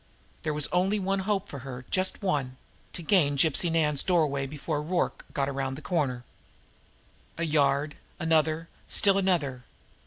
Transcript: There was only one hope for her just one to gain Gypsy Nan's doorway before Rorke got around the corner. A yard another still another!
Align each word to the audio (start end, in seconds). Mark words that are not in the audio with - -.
There 0.41 0.55
was 0.55 0.65
only 0.71 0.97
one 0.99 1.19
hope 1.29 1.47
for 1.47 1.59
her 1.59 1.85
just 1.91 2.23
one 2.23 2.57
to 2.93 3.03
gain 3.03 3.37
Gypsy 3.37 3.71
Nan's 3.71 4.01
doorway 4.01 4.47
before 4.47 4.81
Rorke 4.81 5.23
got 5.31 5.47
around 5.47 5.75
the 5.75 5.83
corner. 5.83 6.23
A 7.37 7.43
yard 7.45 7.97
another 8.19 8.67
still 8.87 9.19
another! 9.19 9.63